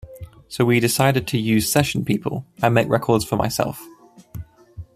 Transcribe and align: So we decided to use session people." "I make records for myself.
So 0.47 0.65
we 0.65 0.79
decided 0.79 1.27
to 1.27 1.37
use 1.37 1.71
session 1.71 2.03
people." 2.03 2.43
"I 2.63 2.69
make 2.69 2.89
records 2.89 3.23
for 3.23 3.35
myself. 3.35 3.83